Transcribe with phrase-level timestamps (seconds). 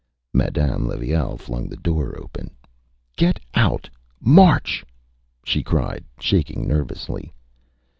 [0.33, 2.49] Â Madame Levaille flung the door open.
[3.19, 3.87] ÂGet out!
[4.19, 7.31] March!Â she cried, shaking nervously.